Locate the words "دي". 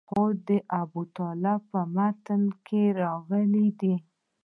3.79-3.95